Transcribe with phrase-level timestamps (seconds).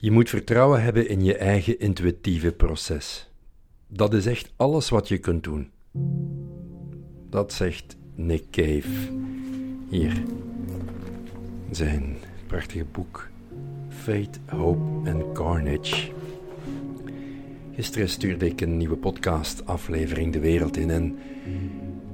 [0.00, 3.30] Je moet vertrouwen hebben in je eigen intuïtieve proces.
[3.86, 5.70] Dat is echt alles wat je kunt doen.
[7.30, 8.88] Dat zegt Nick Cave
[9.88, 10.22] hier.
[11.70, 12.16] Zijn
[12.46, 13.28] prachtige boek
[13.88, 16.10] Fate, Hope and Carnage.
[17.74, 21.18] Gisteren stuurde ik een nieuwe podcast-aflevering de wereld in en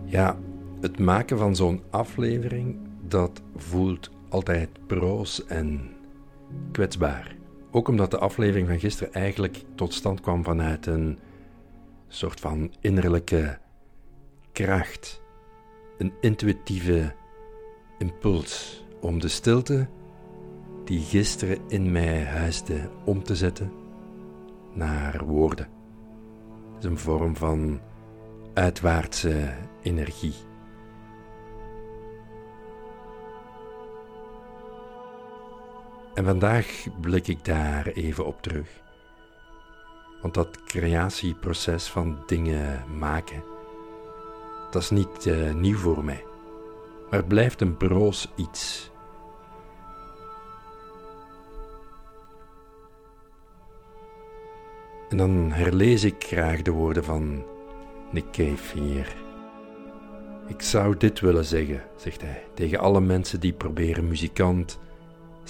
[0.04, 0.38] ja,
[0.80, 2.76] het maken van zo'n aflevering
[3.08, 5.90] dat voelt altijd broos en
[6.72, 7.42] kwetsbaar.
[7.76, 11.18] Ook omdat de aflevering van gisteren eigenlijk tot stand kwam vanuit een
[12.08, 13.58] soort van innerlijke
[14.52, 15.22] kracht,
[15.98, 17.14] een intuïtieve
[17.98, 19.88] impuls om de stilte
[20.84, 23.72] die gisteren in mij huisde om te zetten
[24.72, 25.68] naar woorden.
[26.74, 27.80] Het is een vorm van
[28.52, 30.34] uitwaartse energie.
[36.14, 38.68] En vandaag blik ik daar even op terug.
[40.22, 43.42] Want dat creatieproces van dingen maken,
[44.70, 46.24] dat is niet uh, nieuw voor mij.
[47.10, 48.90] Maar blijft een broos iets.
[55.08, 57.44] En dan herlees ik graag de woorden van
[58.10, 59.16] Nick Cave hier.
[60.46, 64.78] Ik zou dit willen zeggen, zegt hij, tegen alle mensen die proberen muzikant,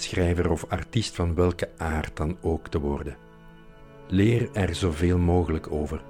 [0.01, 3.17] schrijver of artiest van welke aard dan ook te worden.
[4.07, 6.01] Leer er zoveel mogelijk over.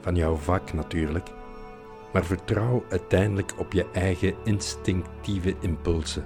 [0.00, 1.28] Van jouw vak natuurlijk,
[2.12, 6.24] maar vertrouw uiteindelijk op je eigen instinctieve impulsen.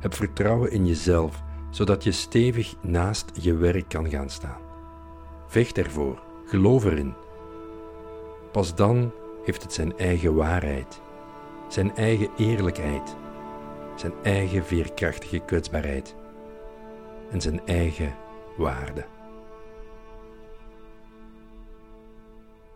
[0.00, 4.60] Heb vertrouwen in jezelf, zodat je stevig naast je werk kan gaan staan.
[5.46, 7.14] Vecht ervoor, geloof erin.
[8.52, 9.12] Pas dan
[9.44, 11.00] heeft het zijn eigen waarheid,
[11.68, 13.16] zijn eigen eerlijkheid
[13.96, 16.14] zijn eigen veerkrachtige kwetsbaarheid
[17.30, 18.14] en zijn eigen
[18.56, 19.06] waarde.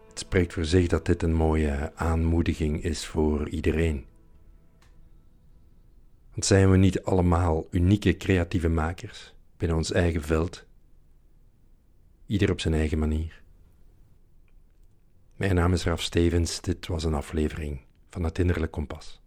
[0.09, 4.07] Het spreekt voor zich dat dit een mooie aanmoediging is voor iedereen.
[6.31, 10.67] Want zijn we niet allemaal unieke creatieve makers binnen ons eigen veld,
[12.27, 13.43] ieder op zijn eigen manier?
[15.37, 17.81] Mijn naam is Raf Stevens, dit was een aflevering
[18.11, 19.21] van het Innerlijk Kompas.